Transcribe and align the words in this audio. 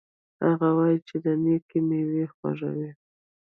هغه 0.45 0.69
وایي 0.77 0.99
چې 1.07 1.15
د 1.25 1.27
نیکۍ 1.43 1.79
میوه 1.87 2.25
خوږه 2.35 2.69
وي 2.77 2.91